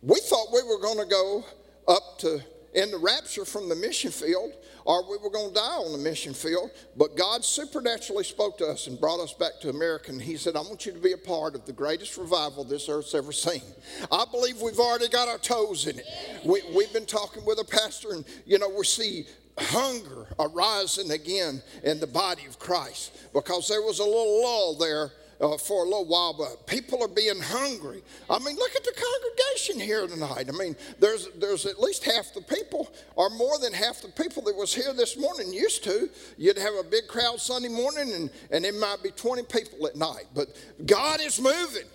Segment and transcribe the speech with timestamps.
[0.00, 1.44] we thought we were going to go
[1.86, 2.40] up to
[2.74, 4.52] in the rapture from the mission field
[4.84, 6.70] or we were going to die on the mission field.
[6.96, 10.12] But God supernaturally spoke to us and brought us back to America.
[10.12, 12.88] And He said, I want you to be a part of the greatest revival this
[12.88, 13.62] earth's ever seen.
[14.10, 16.06] I believe we've already got our toes in it.
[16.44, 19.26] We, we've been talking with a pastor, and, you know, we see
[19.58, 25.12] hunger arising again in the body of Christ because there was a little lull there
[25.40, 28.02] uh, for a little while, but people are being hungry.
[28.30, 30.48] I mean, look at the congregation here tonight.
[30.48, 34.42] I mean, there's there's at least half the people, or more than half the people
[34.44, 36.08] that was here this morning used to.
[36.36, 39.96] You'd have a big crowd Sunday morning, and and it might be 20 people at
[39.96, 40.26] night.
[40.34, 40.48] But
[40.86, 41.88] God is moving.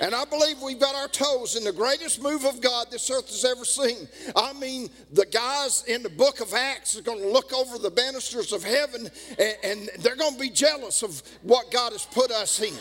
[0.00, 3.28] And I believe we've got our toes in the greatest move of God this earth
[3.28, 4.08] has ever seen.
[4.34, 7.90] I mean, the guys in the book of Acts are going to look over the
[7.90, 12.30] banisters of heaven and, and they're going to be jealous of what God has put
[12.30, 12.74] us in.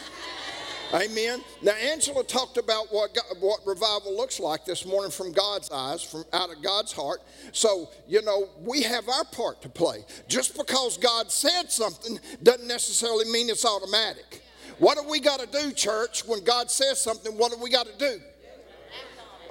[0.94, 1.42] Amen.
[1.62, 6.04] Now, Angela talked about what, God, what revival looks like this morning from God's eyes,
[6.04, 7.22] from out of God's heart.
[7.54, 10.04] So, you know, we have our part to play.
[10.28, 14.44] Just because God said something doesn't necessarily mean it's automatic.
[14.80, 17.38] What do we got to do, church, when God says something?
[17.38, 18.20] What do we got to do?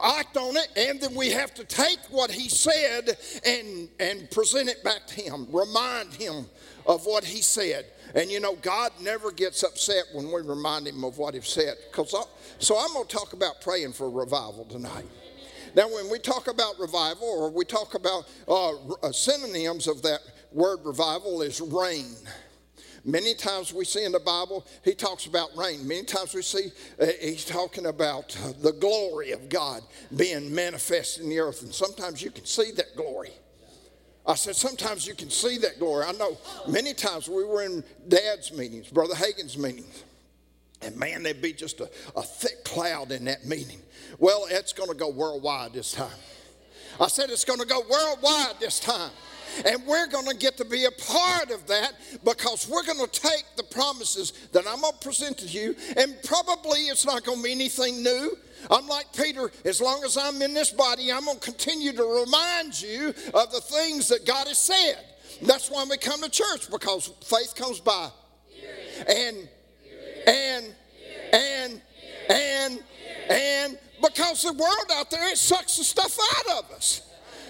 [0.02, 4.68] Act on it, and then we have to take what He said and, and present
[4.68, 6.46] it back to Him, remind Him
[6.86, 7.86] of what He said.
[8.14, 11.76] And you know, God never gets upset when we remind Him of what He said.
[12.58, 15.06] So I'm going to talk about praying for revival tonight.
[15.74, 20.20] Now, when we talk about revival, or we talk about uh, synonyms of that
[20.52, 22.16] word revival, is rain.
[23.04, 25.86] Many times we see in the Bible, he talks about rain.
[25.86, 26.70] Many times we see
[27.00, 29.82] uh, he's talking about uh, the glory of God
[30.16, 31.62] being manifest in the earth.
[31.62, 33.30] And sometimes you can see that glory.
[34.30, 36.04] I said, sometimes you can see that glory.
[36.06, 40.04] I know many times we were in Dad's meetings, Brother Hagin's meetings.
[40.82, 43.80] And man, there'd be just a, a thick cloud in that meeting.
[44.20, 46.16] Well, it's going to go worldwide this time.
[47.00, 49.10] I said, it's going to go worldwide this time.
[49.66, 53.10] And we're going to get to be a part of that because we're going to
[53.10, 57.38] take the promises that I'm going to present to you, and probably it's not going
[57.38, 58.38] to be anything new.
[58.70, 62.04] I'm like Peter, as long as I'm in this body, I'm going to continue to
[62.04, 64.98] remind you of the things that God has said.
[65.42, 68.10] That's why we come to church because faith comes by.
[69.08, 69.48] And,
[70.26, 70.74] and,
[71.32, 71.80] and,
[72.28, 72.84] and,
[73.30, 77.02] and, because the world out there, it sucks the stuff out of us.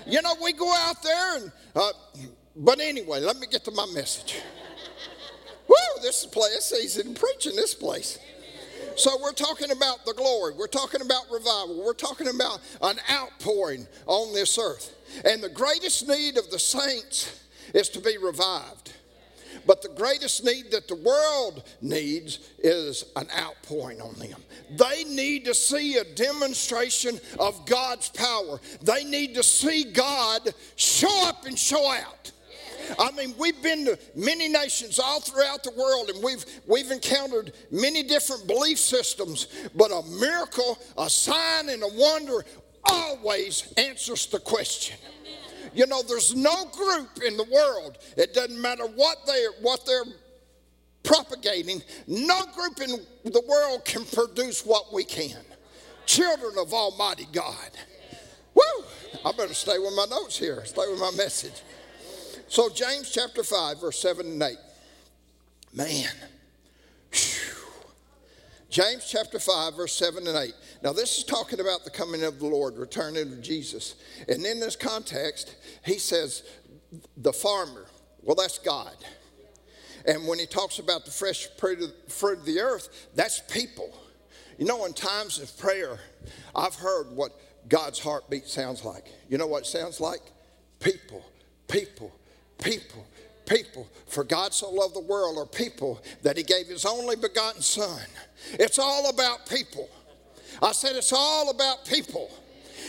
[0.06, 1.92] You know, we go out there and, uh,
[2.56, 4.36] but anyway, let me get to my message.
[5.68, 8.18] Woo, this place, easy preaching this place.
[8.96, 10.54] So we're talking about the glory.
[10.54, 11.82] We're talking about revival.
[11.84, 14.94] We're talking about an outpouring on this earth.
[15.24, 17.40] And the greatest need of the saints
[17.74, 18.92] is to be revived.
[19.66, 24.42] But the greatest need that the world needs is an outpouring on them.
[24.76, 28.60] They need to see a demonstration of God's power.
[28.82, 32.32] They need to see God show up and show out.
[32.98, 37.52] I mean, we've been to many nations all throughout the world and we've, we've encountered
[37.70, 42.44] many different belief systems, but a miracle, a sign, and a wonder
[42.84, 44.96] always answers the question.
[45.74, 50.04] You know, there's no group in the world, it doesn't matter what they're, what they're
[51.02, 52.90] propagating, no group in
[53.24, 55.38] the world can produce what we can.
[56.06, 57.70] Children of Almighty God.
[58.54, 58.84] Woo!
[59.24, 61.62] I better stay with my notes here, stay with my message.
[62.50, 64.56] So, James chapter 5, verse 7 and 8.
[65.72, 66.10] Man.
[67.12, 67.60] Whew.
[68.68, 70.52] James chapter 5, verse 7 and 8.
[70.82, 73.94] Now, this is talking about the coming of the Lord, returning of Jesus.
[74.28, 75.54] And in this context,
[75.84, 76.42] he says,
[77.16, 77.86] the farmer.
[78.20, 78.96] Well, that's God.
[80.04, 83.96] And when he talks about the fresh fruit of the earth, that's people.
[84.58, 86.00] You know, in times of prayer,
[86.56, 87.30] I've heard what
[87.68, 89.06] God's heartbeat sounds like.
[89.28, 90.22] You know what it sounds like?
[90.80, 91.24] People,
[91.68, 92.12] people,
[92.60, 93.06] people,
[93.46, 93.88] people.
[94.06, 98.00] For God so loved the world, or people, that he gave his only begotten Son.
[98.52, 99.88] It's all about people.
[100.62, 102.30] I said it's all about people.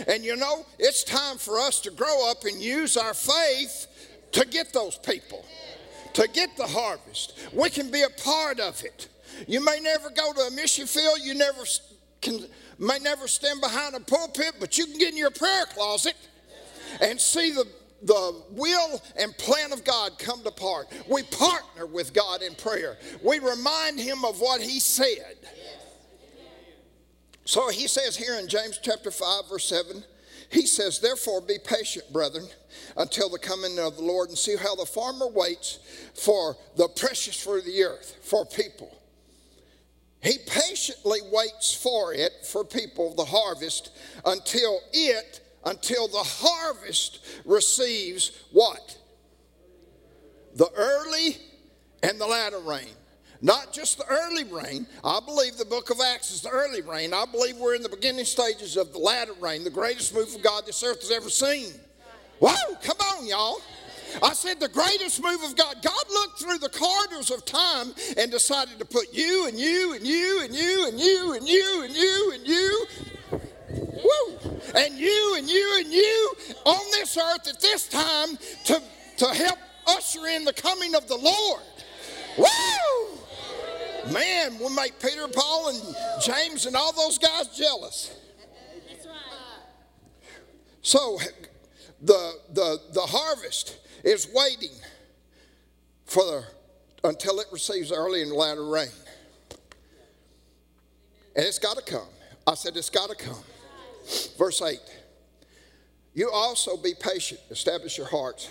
[0.08, 3.88] And you know, it's time for us to grow up and use our faith
[4.32, 5.46] to get those people
[6.14, 7.38] to get the harvest.
[7.54, 9.08] We can be a part of it.
[9.48, 11.64] You may never go to a mission field, you never
[12.22, 12.46] can,
[12.78, 16.16] may never stand behind a pulpit, but you can get in your prayer closet
[17.02, 17.66] and see the,
[18.04, 20.88] the will and plan of God come to part.
[21.10, 22.98] We partner with God in prayer.
[23.24, 25.38] We remind him of what he said.
[27.46, 30.04] So he says here in James chapter 5 verse 7,
[30.52, 32.46] he says, Therefore be patient, brethren,
[32.98, 35.80] until the coming of the Lord, and see how the farmer waits
[36.14, 38.96] for the precious fruit of the earth, for people.
[40.22, 43.92] He patiently waits for it, for people, the harvest,
[44.26, 48.98] until it, until the harvest receives what?
[50.56, 51.38] The early
[52.04, 52.90] and the latter rain.
[53.44, 54.86] Not just the early rain.
[55.04, 57.14] I believe the book of Acts is the early rain.
[57.14, 60.44] I believe we're in the beginning stages of the latter rain, the greatest move of
[60.44, 61.74] God this earth has ever seen.
[62.40, 63.62] Whoa, come on, y'all.
[64.22, 65.78] I said the greatest move of God.
[65.82, 70.06] God looked through the corridors of time and decided to put you and you and
[70.06, 72.86] you and you and you and you and you and you.
[74.04, 74.52] Woo!
[74.76, 78.82] And you and you and you on this earth at this time to,
[79.18, 81.62] to help usher in the coming of the Lord.
[82.38, 84.12] Woo!
[84.12, 88.18] Man, we make Peter, Paul, and James and all those guys jealous.
[90.82, 91.20] So
[92.02, 94.76] the, the, the harvest is waiting
[96.06, 96.44] for the,
[97.04, 98.90] until it receives early and latter rain.
[101.36, 102.08] And it's got to come.
[102.48, 103.44] I said, it's got to come.
[104.38, 104.80] Verse 8
[106.14, 108.50] You also be patient, establish your hearts,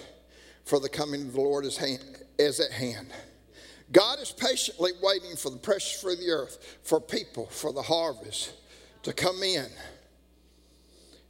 [0.65, 2.01] for the coming of the Lord is, hand,
[2.39, 3.09] is at hand.
[3.93, 7.83] God is patiently waiting for the precious fruit of the earth, for people, for the
[7.83, 8.53] harvest
[9.03, 9.67] to come in.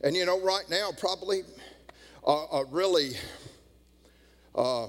[0.02, 1.42] And you know, right now, probably
[2.26, 3.12] uh, uh, really,
[4.54, 4.88] uh,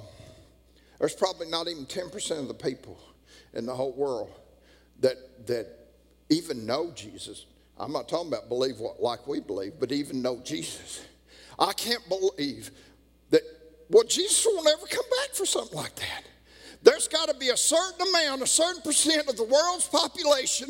[0.99, 2.99] there's probably not even 10% of the people
[3.53, 4.31] in the whole world
[4.99, 5.67] that, that
[6.29, 7.45] even know Jesus.
[7.79, 11.03] I'm not talking about believe what, like we believe, but even know Jesus.
[11.57, 12.71] I can't believe
[13.29, 13.41] that,
[13.89, 16.23] well, Jesus will never come back for something like that.
[16.83, 20.69] There's got to be a certain amount, a certain percent of the world's population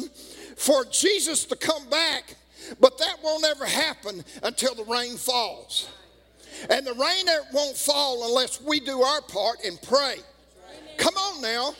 [0.57, 2.36] for Jesus to come back,
[2.80, 5.89] but that won't ever happen until the rain falls.
[6.69, 10.18] And the rain won't fall unless we do our part and pray.
[10.97, 11.74] Come on now.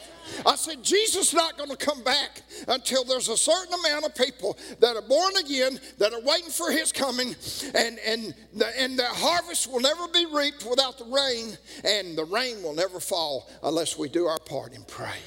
[0.46, 4.16] I said, Jesus is not going to come back until there's a certain amount of
[4.16, 7.36] people that are born again, that are waiting for his coming,
[7.76, 12.26] and, and, the, and the harvest will never be reaped without the rain, and the
[12.26, 15.18] rain will never fall unless we do our part and pray.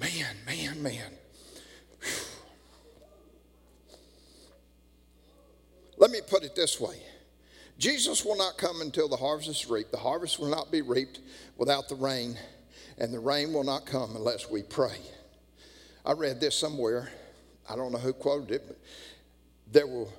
[0.00, 1.12] Man, man, man.
[5.98, 7.02] Let me put it this way
[7.78, 9.92] Jesus will not come until the harvest is reaped.
[9.92, 11.20] The harvest will not be reaped
[11.58, 12.38] without the rain,
[12.96, 14.96] and the rain will not come unless we pray.
[16.06, 17.10] I read this somewhere.
[17.68, 18.78] I don't know who quoted it, but
[19.70, 20.10] there will,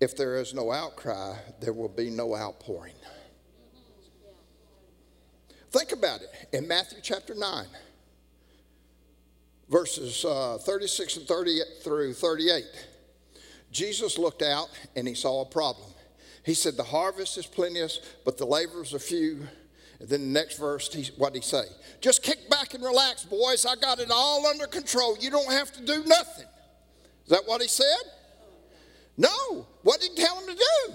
[0.00, 2.94] if there is no outcry, there will be no outpouring.
[5.70, 6.30] Think about it.
[6.52, 7.66] In Matthew chapter 9,
[9.68, 12.64] verses uh, 36 and 30 through 38,
[13.70, 15.88] Jesus looked out and he saw a problem.
[16.44, 19.46] He said, The harvest is plenteous, but the laborers are few.
[20.00, 21.64] And then the next verse, he, what did he say?
[22.00, 23.66] Just kick back and relax, boys.
[23.66, 25.16] I got it all under control.
[25.20, 26.46] You don't have to do nothing.
[27.24, 27.84] Is that what he said?
[29.18, 29.66] No.
[29.82, 30.94] What did he tell them to do?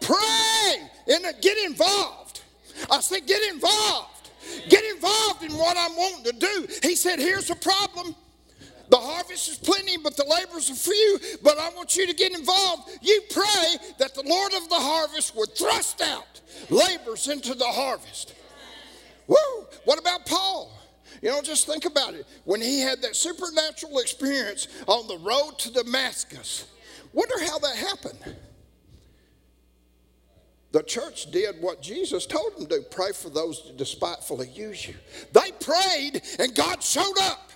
[0.00, 2.42] Pray and get involved.
[2.90, 4.30] I said, get involved.
[4.68, 6.66] Get involved in what I'm wanting to do.
[6.82, 8.14] He said, here's the problem.
[8.90, 11.18] The harvest is plenty, but the laborers are few.
[11.42, 12.90] But I want you to get involved.
[13.02, 16.40] You pray that the Lord of the harvest would thrust out
[16.70, 18.34] laborers into the harvest.
[19.26, 19.36] Woo!
[19.84, 20.72] What about Paul?
[21.22, 22.26] You know, just think about it.
[22.44, 26.66] When he had that supernatural experience on the road to Damascus,
[27.12, 28.36] wonder how that happened.
[30.70, 34.94] The church did what Jesus told them to pray for those that despitefully use you.
[35.32, 37.50] They prayed, and God showed up.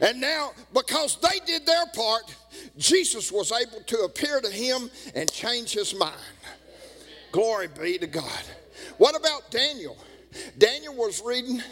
[0.00, 2.34] And now, because they did their part,
[2.78, 6.14] Jesus was able to appear to him and change his mind.
[7.32, 8.42] Glory be to God.
[8.96, 9.96] What about Daniel?
[10.56, 11.62] Daniel was reading,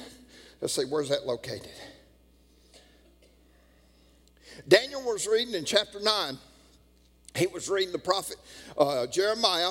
[0.61, 1.70] let's see, where's that located?
[4.66, 6.38] Daniel was reading in chapter 9.
[7.35, 8.37] He was reading the prophet
[8.76, 9.70] uh, Jeremiah,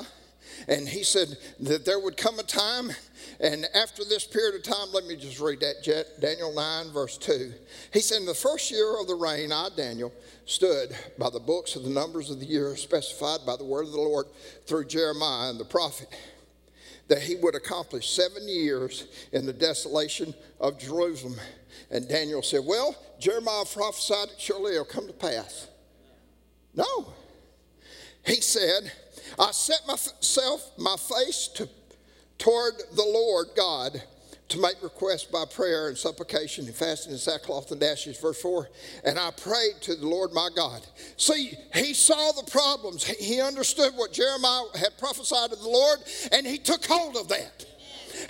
[0.66, 2.90] and he said that there would come a time
[3.40, 7.52] and after this period of time, let me just read that Daniel 9, verse 2.
[7.92, 10.12] He said, In the first year of the reign, I, Daniel,
[10.44, 13.92] stood by the books of the numbers of the years specified by the word of
[13.92, 14.26] the Lord
[14.66, 16.08] through Jeremiah and the prophet.
[17.08, 21.36] that he would accomplish seven years in the desolation of Jerusalem.
[21.90, 25.68] And Daniel said, Well, Jeremiah prophesied it, surely it'll come to pass.
[26.74, 27.12] No.
[28.26, 28.92] He said,
[29.38, 31.68] I set myself, my face to,
[32.38, 34.02] toward the Lord God
[34.48, 38.18] to make requests by prayer and supplication and fasting and sackcloth and ashes.
[38.18, 38.68] Verse 4
[39.04, 40.80] And I prayed to the Lord my God.
[41.16, 43.04] See, he saw the problems.
[43.04, 45.98] He understood what Jeremiah had prophesied of the Lord,
[46.32, 47.66] and he took hold of that.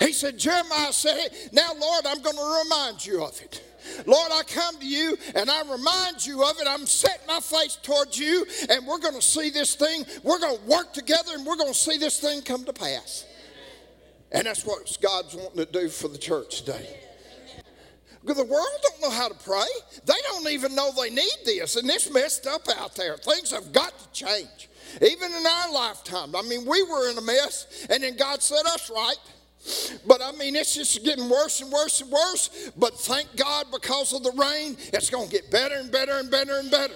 [0.01, 3.63] He said, Jeremiah said, Now, Lord, I'm going to remind you of it.
[4.05, 6.67] Lord, I come to you and I remind you of it.
[6.67, 10.03] I'm setting my face towards you, and we're going to see this thing.
[10.21, 13.25] We're going to work together, and we're going to see this thing come to pass.
[14.31, 16.87] And that's what God's wanting to do for the church today.
[18.23, 19.65] The world don't know how to pray.
[20.05, 21.77] They don't even know they need this.
[21.77, 23.17] And it's messed up out there.
[23.17, 24.69] Things have got to change.
[25.01, 26.35] Even in our lifetime.
[26.35, 29.17] I mean, we were in a mess, and then God set us right.
[30.05, 32.71] But I mean, it's just getting worse and worse and worse.
[32.77, 36.29] But thank God because of the rain, it's going to get better and better and
[36.29, 36.93] better and better.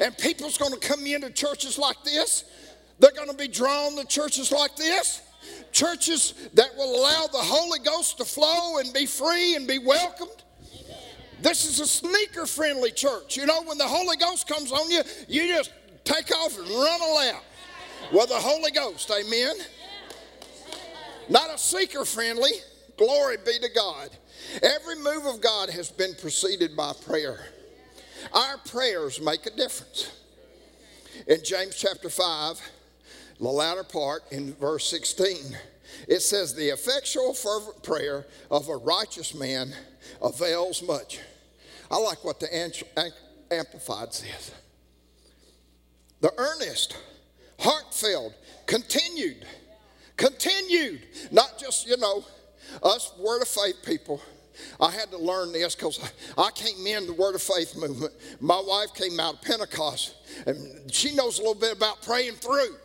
[0.00, 2.44] And people's going to come into churches like this.
[2.98, 5.22] They're going to be drawn to churches like this
[5.72, 10.44] churches that will allow the Holy Ghost to flow and be free and be welcomed.
[11.40, 13.36] This is a sneaker friendly church.
[13.36, 15.72] You know, when the Holy Ghost comes on you, you just
[16.04, 17.00] take off and run
[17.34, 17.42] out
[18.12, 19.10] with the Holy Ghost.
[19.10, 19.54] Amen.
[21.28, 22.50] Not a seeker friendly.
[22.96, 24.10] Glory be to God.
[24.62, 27.38] Every move of God has been preceded by prayer.
[28.32, 30.10] Our prayers make a difference.
[31.26, 32.60] In James chapter 5,
[33.40, 35.56] the latter part in verse 16,
[36.08, 39.72] it says, The effectual, fervent prayer of a righteous man
[40.22, 41.20] avails much.
[41.90, 42.54] I like what the
[43.50, 44.52] Amplified says.
[46.20, 46.96] The earnest,
[47.60, 48.34] heartfelt,
[48.66, 49.46] continued,
[50.16, 52.24] continued, not just, you know,
[52.82, 54.20] us Word of Faith people.
[54.80, 56.00] I had to learn this because
[56.36, 58.12] I came in the Word of Faith movement.
[58.40, 60.16] My wife came out of Pentecost,
[60.46, 62.76] and she knows a little bit about praying through.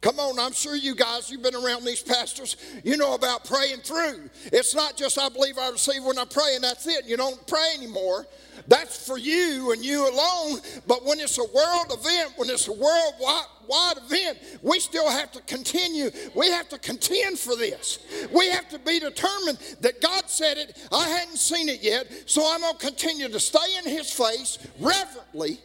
[0.00, 3.78] Come on, I'm sure you guys, you've been around these pastors, you know about praying
[3.78, 4.30] through.
[4.44, 7.04] It's not just I believe I receive when I pray and that's it.
[7.06, 8.24] You don't pray anymore.
[8.68, 10.60] That's for you and you alone.
[10.86, 15.40] But when it's a world event, when it's a worldwide event, we still have to
[15.42, 16.10] continue.
[16.34, 17.98] We have to contend for this.
[18.32, 20.78] We have to be determined that God said it.
[20.92, 24.58] I hadn't seen it yet, so I'm going to continue to stay in His face
[24.78, 25.58] reverently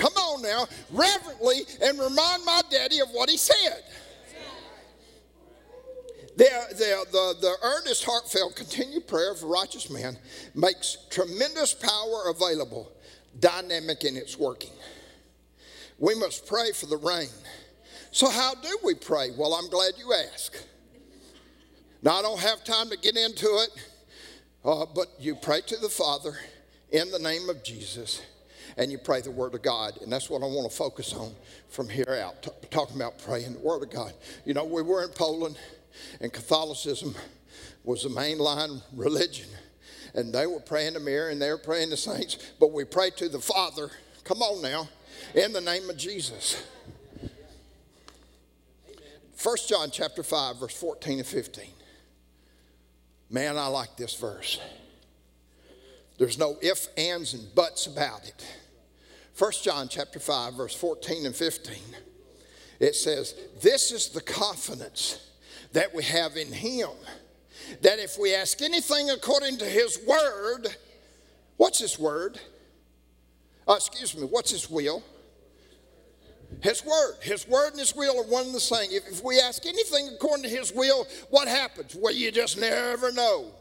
[0.00, 3.82] come on now, reverently and remind my daddy of what he said.
[6.36, 10.16] The, the, the, the, earnest, heartfelt, continued prayer of a righteous man
[10.54, 12.90] makes tremendous power available,
[13.38, 14.70] dynamic in its working.
[15.98, 17.28] We must pray for the rain.
[18.10, 19.30] So, how do we pray?
[19.36, 20.56] Well, I'm glad you ask.
[22.02, 23.70] Now, I don't have time to get into it,
[24.64, 26.38] uh, but you pray to the Father
[26.90, 28.22] in the name of Jesus
[28.76, 29.98] and you pray the Word of God.
[30.02, 31.32] And that's what I want to focus on
[31.68, 34.12] from here out, t- talking about praying the Word of God.
[34.44, 35.58] You know, we were in Poland,
[36.20, 37.14] and Catholicism
[37.84, 39.48] was the mainline religion.
[40.14, 43.10] And they were praying the mirror and they were praying the saints, but we pray
[43.10, 43.90] to the Father.
[44.24, 44.88] Come on now,
[45.34, 46.62] in the name of Jesus.
[49.42, 51.64] 1 John chapter 5, verse 14 and 15.
[53.30, 54.60] Man, I like this verse.
[56.20, 58.46] There's no ifs, ands, and buts about it.
[59.38, 61.78] 1 John chapter 5, verse 14 and 15,
[62.78, 65.30] it says, This is the confidence
[65.72, 66.90] that we have in him,
[67.80, 70.68] that if we ask anything according to his word,
[71.56, 72.38] what's his word?
[73.66, 75.02] Uh, excuse me, what's his will?
[76.62, 77.14] His word.
[77.22, 78.90] His word and his will are one and the same.
[78.90, 81.96] If, if we ask anything according to his will, what happens?
[81.98, 83.54] Well, you just never know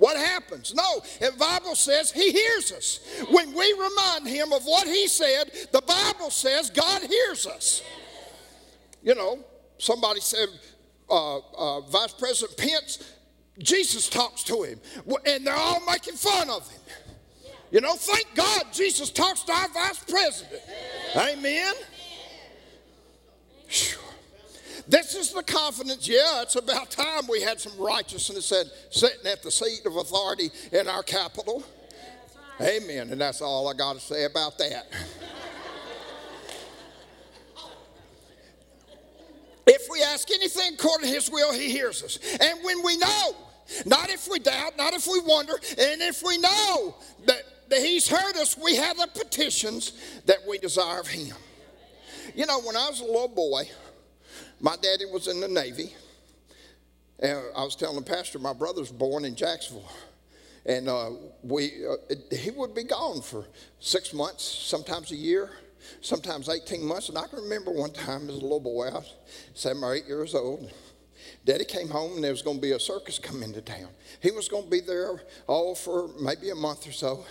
[0.00, 0.74] what happens?
[0.74, 3.00] No, the Bible says He hears us.
[3.30, 7.82] When we remind Him of what He said, the Bible says God hears us.
[9.02, 9.40] You know,
[9.76, 10.48] somebody said,
[11.10, 13.12] uh, uh, Vice President Pence,
[13.58, 14.80] Jesus talks to him,
[15.26, 16.80] and they're all making fun of him.
[17.70, 20.62] You know, thank God Jesus talks to our vice president.
[21.14, 21.74] Amen.
[24.90, 26.08] This is the confidence.
[26.08, 28.52] Yeah, it's about time we had some righteousness
[28.90, 31.62] sitting at the seat of authority in our capital.
[32.58, 32.82] Right.
[32.82, 33.10] Amen.
[33.10, 34.88] And that's all I got to say about that.
[39.68, 42.18] if we ask anything according to his will, he hears us.
[42.40, 43.36] And when we know,
[43.86, 48.08] not if we doubt, not if we wonder, and if we know that, that he's
[48.08, 49.92] heard us, we have the petitions
[50.26, 51.36] that we desire of him.
[52.34, 53.70] You know, when I was a little boy,
[54.60, 55.94] my daddy was in the Navy,
[57.18, 59.90] And I was telling the pastor, my brother's born in Jacksonville.
[60.66, 61.10] And uh,
[61.42, 63.46] we, uh, he would be gone for
[63.78, 65.50] six months, sometimes a year,
[66.02, 67.08] sometimes 18 months.
[67.08, 69.14] And I can remember one time as a little boy, I was
[69.54, 70.70] seven or eight years old.
[71.46, 73.88] Daddy came home and there was going to be a circus come into town.
[74.20, 77.24] He was going to be there all for maybe a month or so.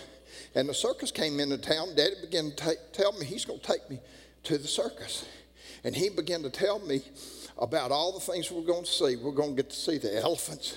[0.54, 1.94] And the circus came into town.
[1.94, 4.00] Daddy began to tell me he's going to take me
[4.44, 5.26] to the circus.
[5.84, 7.02] And he began to tell me
[7.58, 9.16] about all the things we're going to see.
[9.16, 10.76] We're going to get to see the elephants.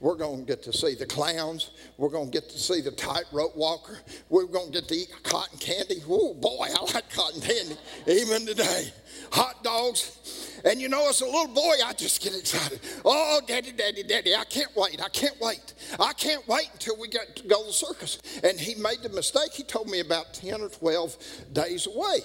[0.00, 1.70] We're going to get to see the clowns.
[1.96, 3.98] We're going to get to see the tightrope walker.
[4.28, 6.02] We're going to get to eat cotton candy.
[6.08, 7.76] Oh, boy, I like cotton candy
[8.06, 8.92] even today.
[9.32, 10.60] Hot dogs.
[10.64, 12.80] And you know, as a little boy, I just get excited.
[13.04, 15.02] Oh, daddy, daddy, daddy, I can't wait.
[15.02, 15.74] I can't wait.
[15.98, 18.18] I can't wait until we get to go to the circus.
[18.44, 19.52] And he made the mistake.
[19.52, 21.16] He told me about 10 or 12
[21.52, 22.20] days away.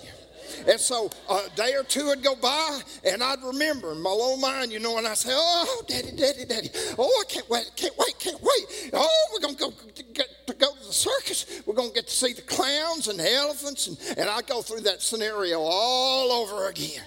[0.67, 4.37] And so a day or two would go by, and I'd remember in my little
[4.37, 6.69] mind, you know, and I'd say, Oh, daddy, daddy, daddy.
[6.97, 8.91] Oh, I can't wait, can't wait, can't wait.
[8.93, 9.73] Oh, we're going to go
[10.13, 11.61] get to go to the circus.
[11.65, 13.87] We're going to get to see the clowns and the elephants.
[13.87, 17.01] And, and I'd go through that scenario all over again.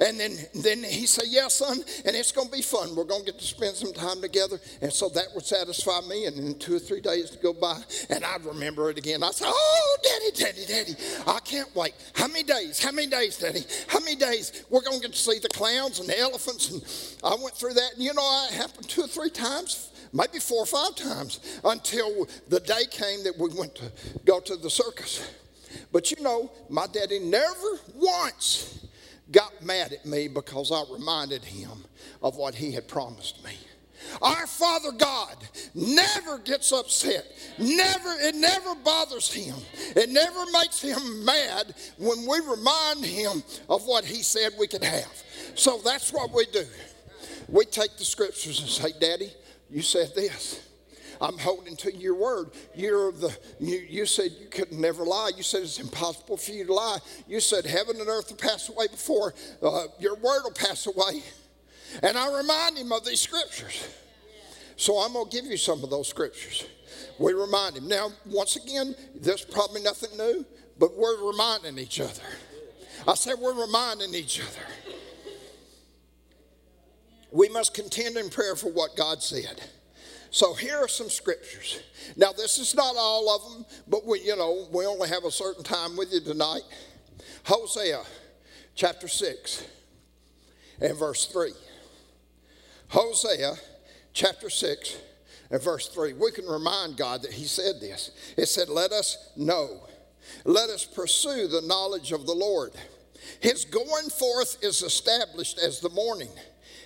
[0.00, 2.94] And then, then he said, Yeah, son, and it's going to be fun.
[2.94, 4.58] We're going to get to spend some time together.
[4.80, 6.26] And so that would satisfy me.
[6.26, 9.22] And then two or three days to go by, and I'd remember it again.
[9.22, 10.94] I'd say, Oh, daddy, daddy, daddy,
[11.26, 11.94] I can't wait.
[12.14, 12.82] How many days?
[12.82, 13.62] How many days, daddy?
[13.88, 14.64] How many days?
[14.70, 16.70] We're going to get to see the clowns and the elephants.
[16.70, 17.94] And I went through that.
[17.94, 22.28] And you know, it happened two or three times maybe four or five times until
[22.48, 23.90] the day came that we went to
[24.24, 25.28] go to the circus.
[25.90, 28.86] But you know, my daddy never once
[29.32, 31.84] got mad at me because I reminded him
[32.22, 33.52] of what he had promised me.
[34.20, 35.36] Our Father God
[35.74, 37.24] never gets upset.
[37.58, 39.56] Never, it never bothers him.
[39.96, 44.84] It never makes him mad when we remind him of what he said we could
[44.84, 45.22] have.
[45.54, 46.66] So that's what we do.
[47.48, 49.32] We take the scriptures and say, Daddy,
[49.70, 50.68] you said this.
[51.22, 52.50] I'm holding to your word.
[52.74, 55.30] You're the, you, you said you could never lie.
[55.36, 56.98] You said it's impossible for you to lie.
[57.28, 59.32] You said heaven and earth will pass away before
[59.62, 61.22] uh, your word will pass away.
[62.02, 63.86] And I remind him of these scriptures.
[64.76, 66.66] So I'm going to give you some of those scriptures.
[67.20, 67.86] We remind him.
[67.86, 70.44] Now, once again, there's probably nothing new,
[70.80, 72.22] but we're reminding each other.
[73.06, 74.66] I said we're reminding each other.
[77.30, 79.62] We must contend in prayer for what God said.
[80.32, 81.78] So here are some scriptures.
[82.16, 85.30] Now this is not all of them, but we, you know, we only have a
[85.30, 86.62] certain time with you tonight.
[87.44, 88.02] Hosea
[88.74, 89.66] chapter 6
[90.80, 91.50] and verse 3.
[92.88, 93.56] Hosea
[94.14, 94.96] chapter 6
[95.50, 96.14] and verse 3.
[96.14, 98.10] We can remind God that He said this.
[98.38, 99.86] It said, Let us know,
[100.46, 102.72] let us pursue the knowledge of the Lord.
[103.40, 106.30] His going forth is established as the morning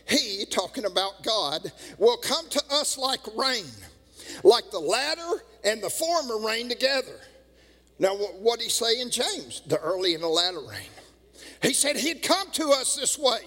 [0.08, 3.64] he, talking about God, will come to us like rain,
[4.44, 7.20] like the latter and the former rain together.
[7.98, 9.62] Now, what he say in James?
[9.66, 10.90] The early and the latter rain.
[11.62, 13.38] He said he'd come to us this way.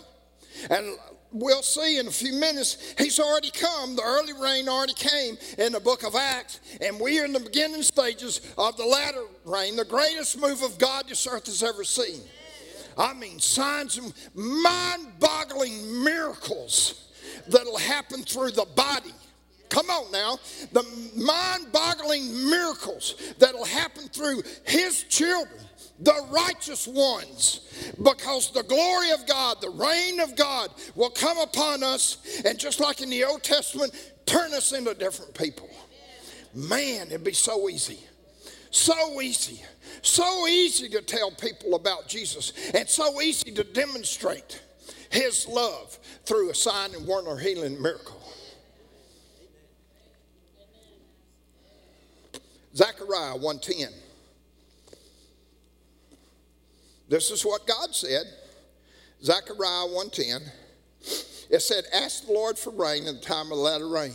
[0.69, 0.97] And
[1.31, 3.95] we'll see in a few minutes, he's already come.
[3.95, 6.59] The early rain already came in the book of Acts.
[6.81, 10.77] And we are in the beginning stages of the latter rain, the greatest move of
[10.79, 12.21] God this earth has ever seen.
[12.99, 17.07] I mean, signs and mind boggling miracles
[17.47, 19.13] that'll happen through the body.
[19.69, 20.37] Come on now.
[20.73, 20.83] The
[21.15, 25.63] mind boggling miracles that'll happen through His children,
[25.99, 31.83] the righteous ones, because the glory of God, the rain of God will come upon
[31.83, 33.93] us, and just like in the Old Testament,
[34.25, 35.69] turn us into different people.
[36.53, 37.99] Man, it'd be so easy.
[38.71, 39.63] So easy
[40.01, 44.61] so easy to tell people about Jesus and so easy to demonstrate
[45.09, 48.21] his love through a sign and wonder healing miracle.
[52.75, 53.89] Zechariah 110.
[57.09, 58.25] This is what God said.
[59.23, 60.41] Zechariah 110.
[61.49, 64.13] It said, Ask the Lord for rain in the time of the latter rain.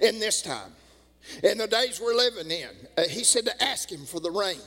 [0.00, 0.72] In this time.
[1.42, 2.70] In the days we're living in.
[2.96, 4.60] Uh, he said to ask him for the rain.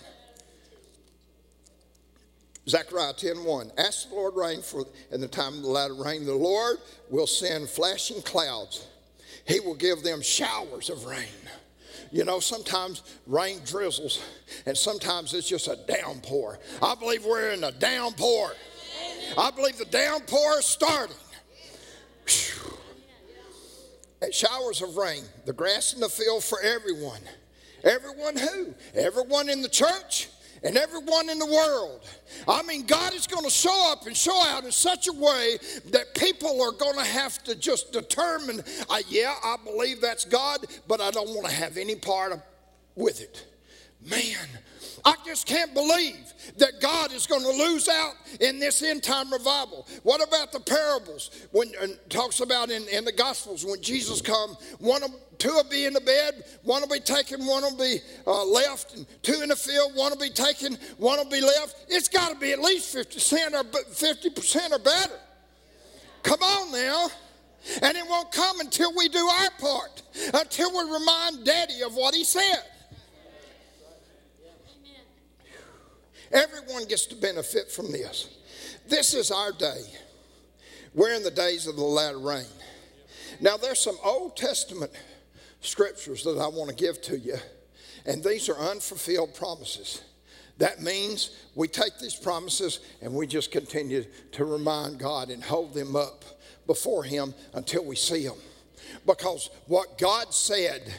[2.70, 3.72] Zechariah 10 1.
[3.78, 6.26] Ask the Lord rain for in the time of the latter rain.
[6.26, 6.78] The Lord
[7.10, 8.86] will send flashing clouds.
[9.46, 11.28] He will give them showers of rain.
[12.12, 14.24] You know, sometimes rain drizzles,
[14.66, 16.60] and sometimes it's just a downpour.
[16.82, 18.52] I believe we're in a downpour.
[19.38, 21.16] I believe the downpour is starting.
[24.32, 27.22] Showers of rain, the grass in the field for everyone.
[27.84, 28.74] Everyone who?
[28.94, 30.30] Everyone in the church
[30.64, 32.06] and everyone in the world.
[32.48, 35.58] I mean, God is going to show up and show out in such a way
[35.92, 40.66] that people are going to have to just determine, uh, yeah, I believe that's God,
[40.88, 42.42] but I don't want to have any part of,
[42.96, 43.46] with it.
[44.10, 44.48] Man,
[45.06, 49.32] I just can't believe that God is going to lose out in this end time
[49.32, 49.88] revival.
[50.04, 51.32] What about the parables?
[51.52, 51.72] When
[52.10, 55.94] talks about in, in the Gospels when Jesus come, one of two will be in
[55.94, 59.56] the bed, one will be taken, one will be uh, left, and two in the
[59.56, 61.86] field, one will be taken, one will be left.
[61.88, 65.20] It's got to be at least 50% or 50% or better.
[66.24, 67.10] Come on now.
[67.82, 70.02] And it won't come until we do our part,
[70.34, 72.64] until we remind Daddy of what he said.
[76.32, 78.30] Everyone gets to benefit from this.
[78.88, 79.82] This is our day.
[80.94, 82.46] We're in the days of the latter rain.
[83.42, 84.92] Now, there's some Old Testament
[85.62, 87.38] scriptures that I want to give to you,
[88.06, 90.04] and these are unfulfilled promises.
[90.58, 95.74] That means we take these promises and we just continue to remind God and hold
[95.74, 96.26] them up
[96.68, 98.38] before Him until we see them.
[99.06, 100.94] Because what God said,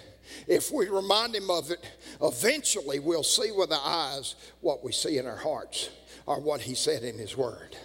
[0.46, 1.84] if we remind Him of it,
[2.22, 5.90] eventually we'll see with our eyes what we see in our hearts
[6.26, 7.76] or what He said in His Word.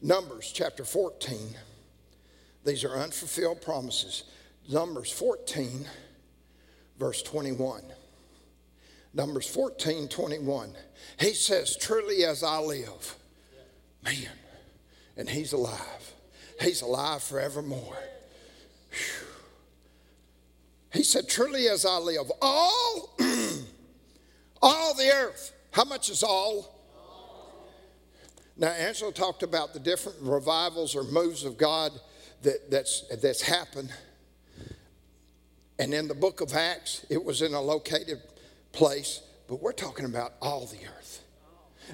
[0.00, 1.56] Numbers chapter 14.
[2.64, 4.24] These are unfulfilled promises.
[4.70, 5.86] Numbers 14,
[6.98, 7.82] verse 21.
[9.14, 10.74] Numbers 14, 21.
[11.18, 13.16] He says, Truly as I live,
[14.04, 14.28] man,
[15.16, 16.12] and he's alive.
[16.60, 17.98] He's alive forevermore.
[18.90, 19.27] Whew.
[20.92, 23.16] He said, Truly as I live, all,
[24.62, 25.52] all the earth.
[25.70, 26.74] How much is all?
[28.56, 31.92] Now, Angela talked about the different revivals or moves of God
[32.42, 33.92] that, that's, that's happened.
[35.78, 38.20] And in the book of Acts, it was in a located
[38.72, 41.22] place, but we're talking about all the earth.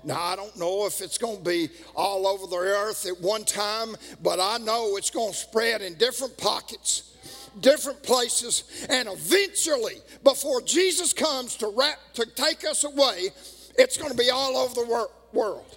[0.03, 3.45] Now, I don't know if it's going to be all over the earth at one
[3.45, 7.14] time, but I know it's going to spread in different pockets,
[7.61, 13.31] different places, and eventually, before Jesus comes to, wrap, to take us away,
[13.77, 15.77] it's going to be all over the wor- world.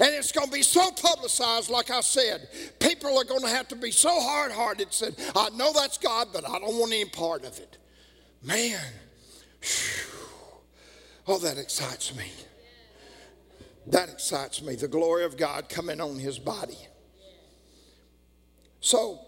[0.00, 2.48] And it's going to be so publicized, like I said.
[2.80, 6.28] People are going to have to be so hard hearted, said, I know that's God,
[6.32, 7.76] but I don't want any part of it.
[8.42, 8.80] Man,
[9.60, 10.60] whew,
[11.28, 12.30] oh, that excites me.
[13.88, 14.74] That excites me.
[14.74, 16.78] The glory of God coming on his body.
[18.80, 19.20] So,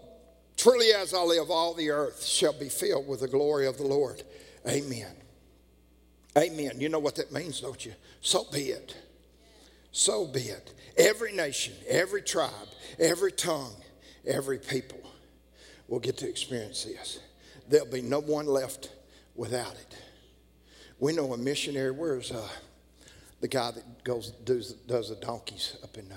[0.59, 3.85] truly as I live, all the earth shall be filled with the glory of the
[3.85, 4.21] Lord.
[4.67, 5.11] Amen.
[6.37, 6.79] Amen.
[6.79, 7.93] You know what that means, don't you?
[8.21, 8.95] So be it
[9.91, 10.73] so be it.
[10.97, 12.51] Every nation, every tribe,
[12.99, 13.75] every tongue,
[14.25, 14.99] every people
[15.87, 17.19] will get to experience this.
[17.67, 18.91] There'll be no one left
[19.35, 19.97] without it.
[20.99, 21.91] We know a missionary.
[21.91, 22.47] Where's uh,
[23.39, 26.15] the guy that goes does, does the donkeys up in uh,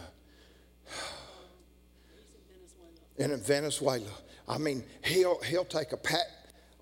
[3.33, 4.11] in Venezuela?
[4.53, 6.27] I mean, he'll he'll take a pack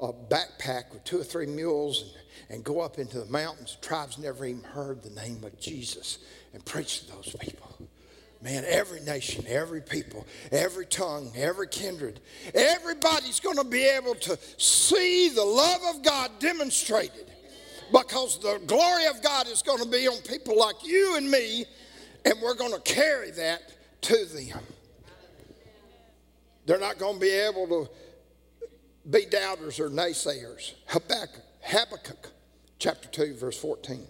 [0.01, 2.03] a backpack with two or three mules
[2.49, 3.77] and, and go up into the mountains.
[3.81, 6.19] Tribes never even heard the name of Jesus
[6.53, 7.69] and preach to those people.
[8.43, 12.21] Man, every nation, every people, every tongue, every kindred,
[12.55, 17.31] everybody's going to be able to see the love of God demonstrated
[17.93, 21.67] because the glory of God is going to be on people like you and me,
[22.25, 23.61] and we're going to carry that
[24.03, 24.61] to them.
[26.71, 27.91] They're not going to be able to
[29.11, 30.75] be doubters or naysayers.
[30.87, 32.31] Habakkuk, Habakkuk
[32.79, 34.07] chapter 2, verse 14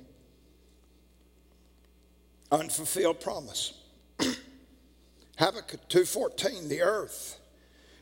[2.52, 3.72] unfulfilled promise.
[5.38, 7.40] Habakkuk 2:14 the earth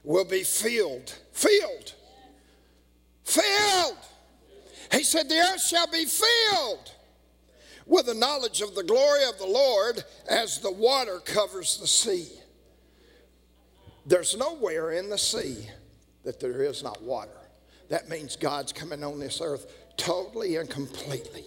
[0.03, 1.95] will be filled filled
[3.23, 3.99] filled
[4.91, 6.91] he said the earth shall be filled
[7.87, 12.38] with the knowledge of the glory of the Lord as the water covers the sea
[14.09, 15.69] there's nowhere in the sea
[16.25, 17.31] that there is not water
[17.89, 21.45] that means God's coming on this earth totally and completely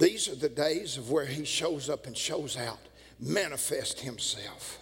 [0.00, 2.78] these are the days of where he shows up and shows out,
[3.20, 4.78] manifest himself.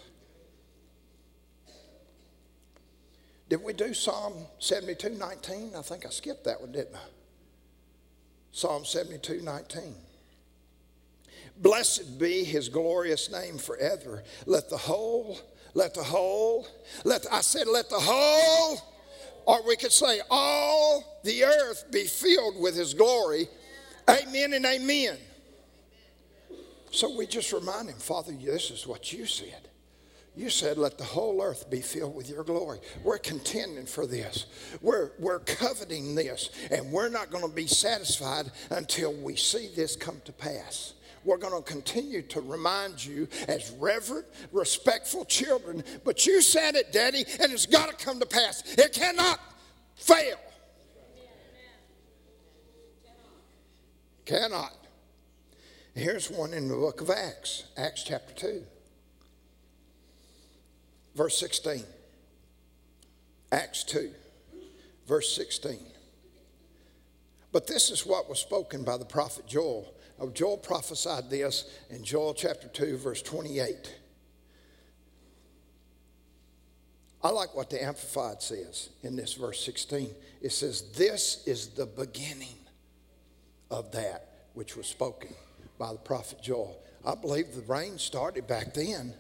[3.49, 5.73] Did we do Psalm 72 19?
[5.77, 7.01] I think I skipped that one, didn't I?
[8.53, 9.93] Psalm 72 19.
[11.57, 14.23] Blessed be his glorious name forever.
[14.47, 15.41] Let the whole,
[15.75, 16.67] let the whole,
[17.05, 18.79] let the, I said, let the whole,
[19.47, 23.49] or we could say, all the earth be filled with his glory
[24.09, 25.19] Amen and amen.
[26.91, 29.69] So we just remind him, Father, this is what you said.
[30.35, 32.79] You said, let the whole earth be filled with your glory.
[33.03, 34.47] We're contending for this.
[34.81, 36.51] We're, we're coveting this.
[36.71, 40.95] And we're not going to be satisfied until we see this come to pass.
[41.29, 45.85] We're going to continue to remind you as reverent, respectful children.
[46.03, 48.63] But you said it, Daddy, and it's got to come to pass.
[48.79, 49.39] It cannot
[49.95, 50.39] fail.
[54.25, 54.75] Cannot.
[55.95, 58.63] Here's one in the book of Acts, Acts chapter 2
[61.15, 61.83] verse 16.
[63.53, 64.11] Acts 2,
[65.07, 65.79] verse 16.
[67.51, 69.93] But this is what was spoken by the prophet Joel.
[70.19, 73.95] Now, Joel prophesied this in Joel chapter 2, verse 28.
[77.23, 80.11] I like what the Amplified says in this verse 16.
[80.41, 82.57] It says, This is the beginning
[83.71, 85.35] of that which was spoken
[85.79, 86.81] by the prophet Joel.
[87.05, 89.15] I believe the rain started back then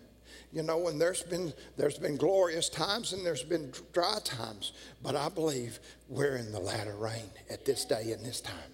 [0.52, 5.14] you know, and there's been there's been glorious times and there's been dry times, but
[5.14, 8.72] I believe we're in the latter rain at this day and this time.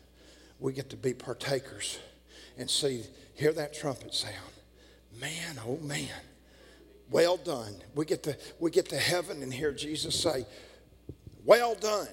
[0.61, 1.99] We get to be partakers
[2.59, 4.35] and see, hear that trumpet sound.
[5.21, 6.09] Man, oh man,
[7.11, 7.75] well done.
[7.95, 10.47] We get to we get to heaven and hear Jesus say,
[11.45, 12.09] "Well done."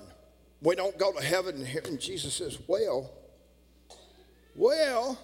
[0.63, 3.12] We don't go to heaven and hear and Jesus says, "Well,
[4.56, 5.17] well."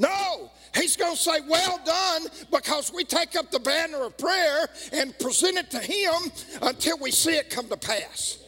[0.00, 4.68] No, he's going to say, Well done, because we take up the banner of prayer
[4.92, 6.30] and present it to him
[6.62, 8.38] until we see it come to pass.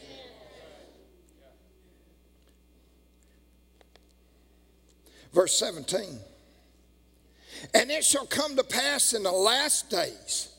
[5.33, 6.19] Verse 17.
[7.73, 10.49] And it shall come to pass in the last days,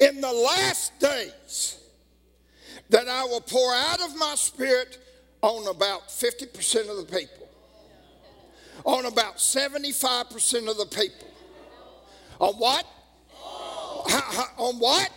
[0.00, 1.78] in the last days,
[2.88, 4.98] that I will pour out of my spirit
[5.42, 7.40] on about 50% of the people
[8.84, 11.28] on about 75% of the people.
[12.40, 12.86] On what?
[14.58, 15.10] on what?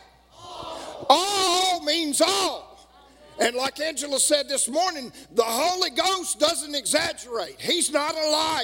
[1.09, 2.69] All means all.
[3.39, 7.59] And like Angela said this morning, the Holy Ghost doesn't exaggerate.
[7.59, 8.63] He's not a liar.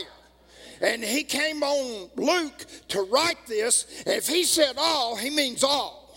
[0.82, 4.04] And he came on Luke to write this.
[4.06, 6.16] If he said all, he means all.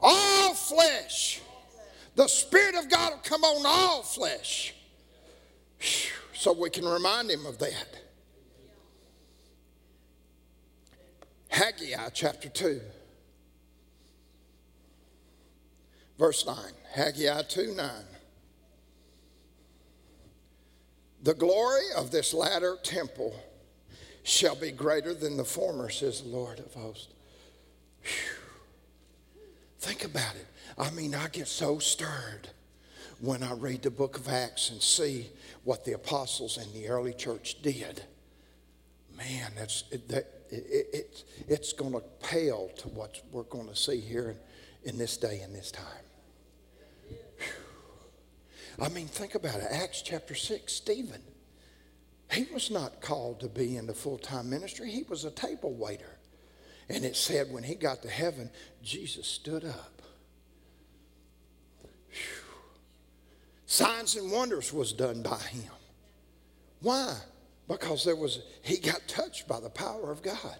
[0.00, 1.40] All flesh.
[2.16, 4.74] The Spirit of God will come on all flesh.
[6.34, 8.00] So we can remind him of that.
[11.48, 12.80] Haggai chapter 2,
[16.18, 16.56] verse 9.
[16.92, 17.90] Haggai 2 9.
[21.22, 23.34] The glory of this latter temple
[24.22, 27.08] shall be greater than the former, says the Lord of hosts.
[28.02, 28.40] Whew.
[29.80, 30.46] Think about it.
[30.78, 32.48] I mean, I get so stirred
[33.20, 35.28] when I read the book of Acts and see
[35.64, 38.02] what the apostles and the early church did.
[39.16, 44.00] Man, that's, that, it, it, it's going to pale to what we're going to see
[44.00, 44.30] here
[44.84, 45.84] in, in this day and this time.
[48.80, 48.86] Whew.
[48.86, 49.66] I mean, think about it.
[49.70, 51.22] Acts chapter 6, Stephen.
[52.32, 55.74] He was not called to be in the full time ministry, he was a table
[55.74, 56.16] waiter.
[56.88, 58.50] And it said when he got to heaven,
[58.82, 60.00] Jesus stood up
[63.70, 65.70] Signs and wonders was done by him.
[66.80, 67.16] Why?
[67.68, 70.56] Because there was he got touched by the power of God.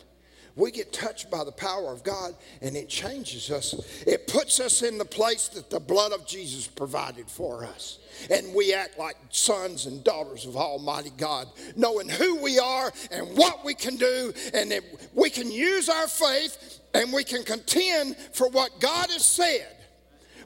[0.60, 3.74] We get touched by the power of God and it changes us.
[4.06, 7.98] It puts us in the place that the blood of Jesus provided for us.
[8.30, 13.26] And we act like sons and daughters of Almighty God, knowing who we are and
[13.38, 14.82] what we can do, and that
[15.14, 19.76] we can use our faith and we can contend for what God has said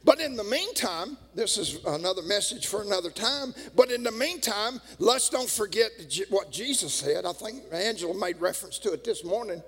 [0.04, 3.54] but in the meantime, this is another message for another time.
[3.74, 5.90] But in the meantime, let's don't forget
[6.28, 7.24] what Jesus said.
[7.24, 9.62] I think Angela made reference to it this morning.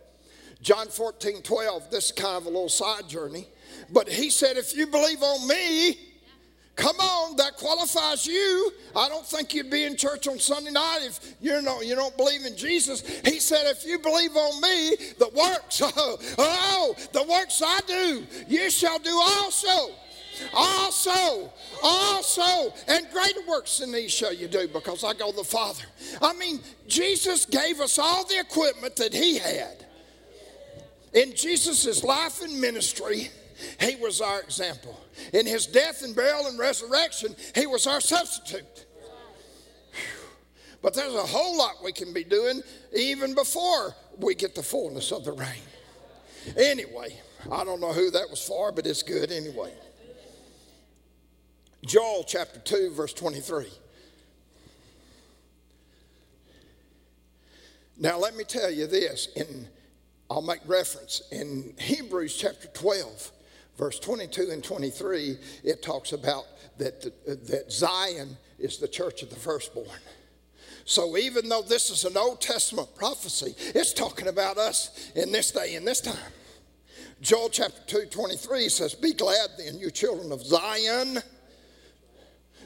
[0.61, 1.91] John 14, 12.
[1.91, 3.49] This is kind of a little side journey.
[3.93, 5.99] But he said, if you believe on me,
[6.77, 8.71] Come on, that qualifies you.
[8.95, 12.15] I don't think you'd be in church on Sunday night if you know you don't
[12.19, 13.01] believe in Jesus.
[13.25, 18.27] He said, if you believe on me, the works, oh, oh, the works I do,
[18.47, 19.95] you shall do also.
[20.53, 21.51] Also,
[21.83, 25.85] also, and greater works than these shall you do because I go the Father.
[26.21, 29.86] I mean, Jesus gave us all the equipment that He had.
[31.17, 33.31] In Jesus' life and ministry,
[33.81, 35.01] He was our example.
[35.33, 38.85] In His death and burial and resurrection, He was our substitute.
[40.83, 42.61] But there's a whole lot we can be doing
[42.95, 45.63] even before we get the fullness of the rain.
[46.57, 47.19] Anyway,
[47.51, 49.73] I don't know who that was for, but it's good anyway.
[51.85, 53.67] Joel chapter 2, verse 23.
[57.99, 59.29] Now, let me tell you this.
[59.35, 59.67] In,
[60.31, 63.31] I'll make reference in Hebrews chapter 12,
[63.79, 65.39] verse 22 and 23.
[65.63, 66.45] It talks about
[66.79, 70.01] that, the, that Zion is the church of the firstborn.
[70.85, 75.53] So even though this is an Old Testament prophecy, it's talking about us in this
[75.53, 76.33] day and this time.
[77.21, 81.19] Joel chapter 2, 23 says, Be glad then, you children of Zion.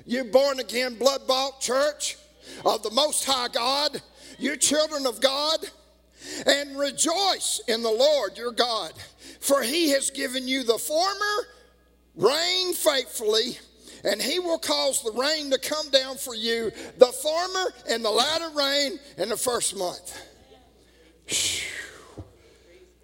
[0.07, 2.17] You born again, blood bought church
[2.65, 4.03] of the Most High God,
[4.39, 5.59] you children of God,
[6.47, 8.93] and rejoice in the Lord your God,
[9.41, 11.47] for he has given you the former
[12.17, 13.59] rain faithfully
[14.05, 18.11] and he will cause the rain to come down for you, the former and the
[18.11, 20.19] latter rain in the first month.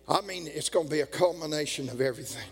[0.08, 2.48] I mean, it's going to be a culmination of everything.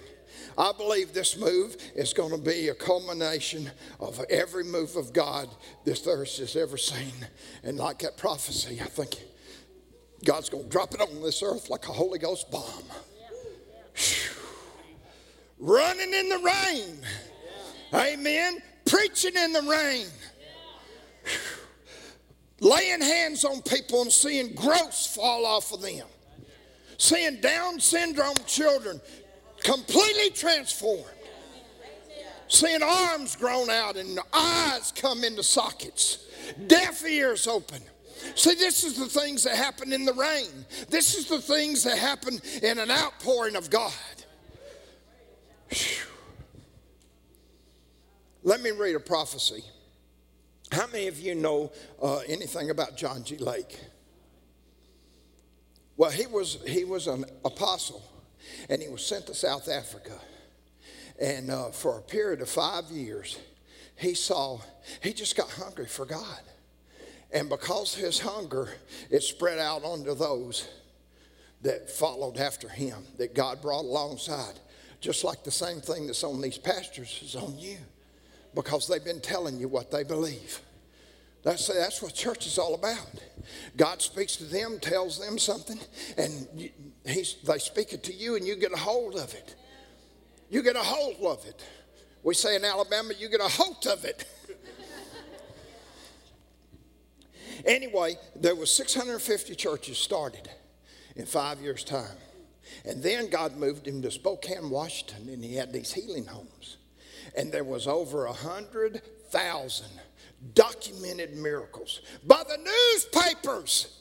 [0.56, 5.48] I believe this move is going to be a culmination of every move of God
[5.84, 7.12] this earth has ever seen.
[7.64, 9.16] And like that prophecy, I think
[10.24, 12.64] God's going to drop it on this earth like a Holy Ghost bomb.
[15.58, 16.98] Running in the rain.
[17.94, 18.62] Amen.
[18.84, 20.06] Preaching in the rain.
[22.60, 26.06] Laying hands on people and seeing growths fall off of them.
[26.98, 29.00] Seeing Down syndrome children
[29.62, 31.04] completely transformed.
[32.48, 36.26] Seeing arms grown out and eyes come into sockets.
[36.66, 37.82] Deaf ears open.
[38.34, 40.64] See, this is the things that happen in the rain.
[40.88, 43.92] This is the things that happen in an outpouring of God.
[45.70, 46.06] Whew.
[48.42, 49.64] Let me read a prophecy.
[50.70, 53.38] How many of you know uh, anything about John G.
[53.38, 53.78] Lake?
[55.96, 58.02] Well, he was, he was an apostle
[58.68, 60.18] and he was sent to South Africa.
[61.20, 63.38] And uh, for a period of five years,
[63.96, 64.58] he saw,
[65.02, 66.40] he just got hungry for God.
[67.34, 68.68] And because his hunger,
[69.10, 70.68] it spread out onto those
[71.62, 74.60] that followed after him, that God brought alongside.
[75.00, 77.76] Just like the same thing that's on these pastors is on you
[78.54, 80.60] because they've been telling you what they believe.
[81.42, 83.10] That's, that's what church is all about.
[83.76, 85.78] God speaks to them, tells them something,
[86.16, 86.70] and
[87.04, 89.54] he's, they speak it to you, and you get a hold of it.
[90.48, 91.62] You get a hold of it.
[92.22, 94.24] We say in Alabama, you get a hold of it.
[97.64, 100.48] anyway, there was 650 churches started
[101.16, 102.16] in five years' time.
[102.84, 106.78] And then God moved him to Spokane, Washington, and he had these healing homes
[107.36, 109.90] and there was over a hundred thousand
[110.54, 114.00] documented miracles by the newspapers.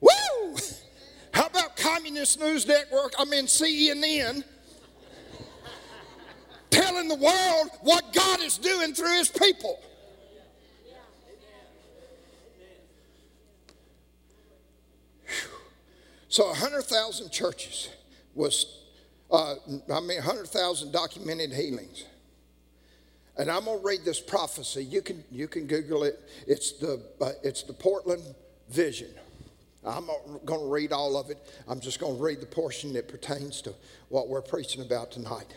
[0.00, 0.56] Woo!
[1.32, 3.14] How about Communist News Network?
[3.18, 4.44] I mean CNN.
[6.70, 9.80] telling the world what God is doing through his people.
[16.28, 17.88] So 100,000 churches
[18.34, 18.82] was,
[19.30, 19.54] uh,
[19.92, 22.04] I mean, 100,000 documented healings.
[23.38, 24.84] And I'm going to read this prophecy.
[24.84, 26.20] You can, you can Google it.
[26.46, 28.22] It's the, uh, it's the Portland
[28.68, 29.08] Vision.
[29.86, 31.38] I'm not going to read all of it.
[31.68, 33.74] I'm just going to read the portion that pertains to
[34.08, 35.54] what we're preaching about tonight.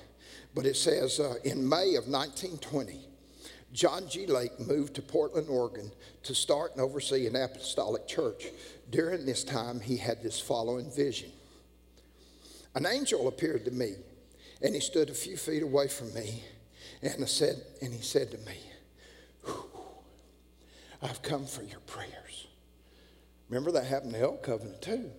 [0.54, 3.00] But it says uh, in May of 1920,
[3.74, 4.26] John G.
[4.26, 5.92] Lake moved to Portland, Oregon
[6.24, 8.48] to start and oversee an apostolic church.
[8.90, 11.32] During this time, he had this following vision.
[12.76, 13.96] An angel appeared to me,
[14.62, 16.44] and he stood a few feet away from me
[17.02, 18.58] and, I said, and he said to me,
[21.02, 22.48] I've come for your prayers.
[23.50, 25.10] Remember that happened in the Covenant too.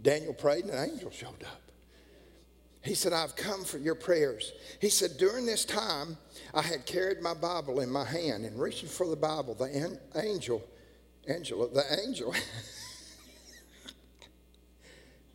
[0.00, 1.69] Daniel prayed and an angel showed up.
[2.82, 4.52] He said, I've come for your prayers.
[4.80, 6.16] He said, during this time,
[6.54, 10.00] I had carried my Bible in my hand and reaching for the Bible, the an-
[10.16, 10.64] angel,
[11.28, 12.34] Angela, the angel,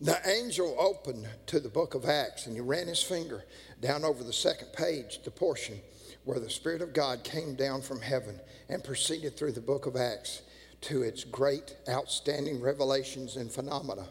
[0.00, 3.44] the angel opened to the book of Acts and he ran his finger
[3.82, 5.78] down over the second page, the portion
[6.24, 9.96] where the Spirit of God came down from heaven and proceeded through the book of
[9.96, 10.40] Acts
[10.80, 14.08] to its great, outstanding revelations and phenomena.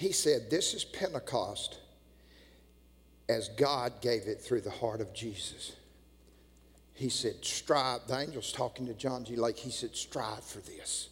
[0.00, 1.78] He said, This is Pentecost
[3.28, 5.72] as God gave it through the heart of Jesus.
[6.94, 8.06] He said, Strive.
[8.06, 9.36] The angel's talking to John G.
[9.36, 9.58] Lake.
[9.58, 11.10] He said, Strive for this,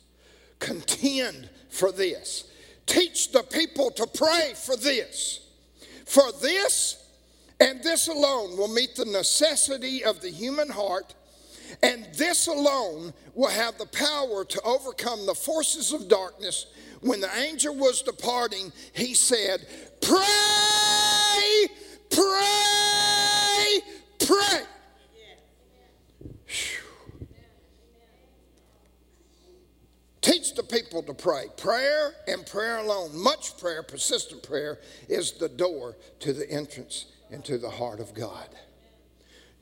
[0.58, 2.50] contend for this,
[2.86, 5.46] teach the people to pray for this.
[6.06, 7.10] For this
[7.60, 11.14] and this alone will meet the necessity of the human heart,
[11.82, 16.64] and this alone will have the power to overcome the forces of darkness.
[17.00, 19.66] When the angel was departing, he said,
[20.00, 21.66] Pray,
[22.10, 23.80] pray,
[24.18, 24.64] pray.
[30.20, 31.46] Teach the people to pray.
[31.56, 34.78] Prayer and prayer alone, much prayer, persistent prayer,
[35.08, 38.48] is the door to the entrance into the heart of God.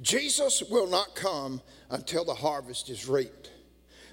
[0.00, 1.60] Jesus will not come
[1.90, 3.50] until the harvest is reaped.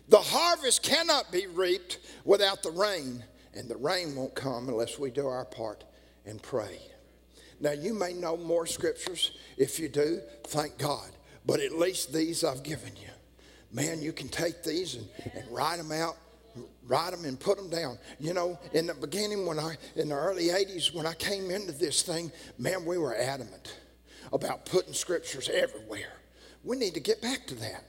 [0.10, 3.24] The harvest cannot be reaped without the rain,
[3.54, 5.84] and the rain won't come unless we do our part
[6.26, 6.80] and pray.
[7.60, 9.32] Now, you may know more scriptures.
[9.58, 11.10] If you do, thank God.
[11.46, 13.10] But at least these I've given you.
[13.72, 16.18] Man, you can take these and, and write them out,
[16.86, 17.98] write them and put them down.
[18.20, 21.72] You know, in the beginning, when I, in the early 80s, when I came into
[21.72, 23.78] this thing, man, we were adamant
[24.32, 26.14] about putting scriptures everywhere.
[26.64, 27.84] We need to get back to that.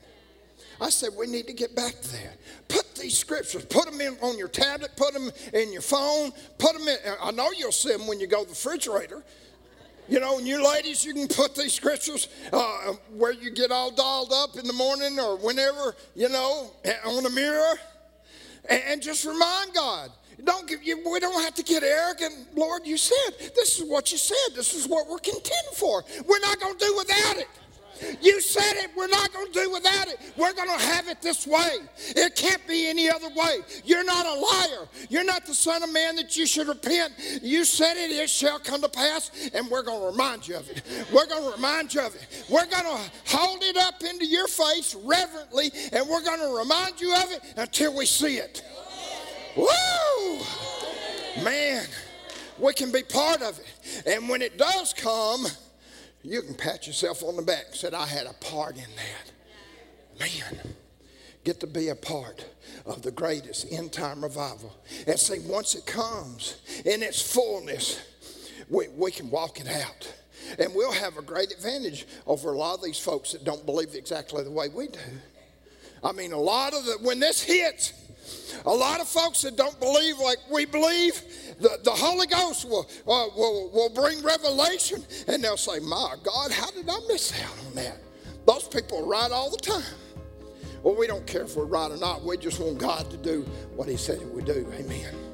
[0.80, 2.36] I said, we need to get back to that.
[2.68, 6.72] Put these scriptures, put them in on your tablet, put them in your phone, put
[6.74, 6.96] them in.
[7.22, 9.22] I know you'll see them when you go to the refrigerator.
[10.06, 13.90] You know, and you ladies, you can put these scriptures uh, where you get all
[13.90, 16.70] dolled up in the morning or whenever, you know,
[17.06, 17.74] on the mirror,
[18.68, 20.10] and, and just remind God.
[20.42, 22.34] Don't give you, we don't have to get arrogant.
[22.54, 24.54] Lord, you said, this is what you said.
[24.54, 26.04] This is what we're content for.
[26.26, 27.48] We're not going to do without it.
[28.20, 28.90] You said it.
[28.96, 30.18] We're not going to do without it.
[30.36, 31.78] We're going to have it this way.
[32.08, 33.58] It can't be any other way.
[33.84, 34.88] You're not a liar.
[35.08, 37.12] You're not the Son of Man that you should repent.
[37.42, 40.68] You said it, it shall come to pass, and we're going to remind you of
[40.70, 40.82] it.
[41.12, 42.44] We're going to remind you of it.
[42.48, 47.00] We're going to hold it up into your face reverently, and we're going to remind
[47.00, 48.62] you of it until we see it.
[49.56, 50.40] Woo!
[51.42, 51.84] Man,
[52.58, 54.02] we can be part of it.
[54.06, 55.46] And when it does come,
[56.24, 60.18] you can pat yourself on the back and say, I had a part in that.
[60.18, 60.74] Man,
[61.44, 62.46] get to be a part
[62.86, 64.74] of the greatest end time revival.
[65.06, 68.00] And see, once it comes in its fullness,
[68.70, 70.12] we, we can walk it out.
[70.58, 73.94] And we'll have a great advantage over a lot of these folks that don't believe
[73.94, 74.98] exactly the way we do.
[76.02, 77.92] I mean, a lot of the, when this hits,
[78.66, 81.22] a lot of folks that don't believe like we believe,
[81.60, 86.50] the, the Holy Ghost will, uh, will, will bring revelation and they'll say, My God,
[86.50, 87.98] how did I miss out on that?
[88.46, 89.82] Those people are right all the time.
[90.82, 92.22] Well, we don't care if we're right or not.
[92.22, 93.42] We just want God to do
[93.74, 94.66] what He said He would do.
[94.74, 95.33] Amen.